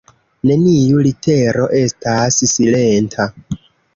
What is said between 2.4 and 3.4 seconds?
silenta.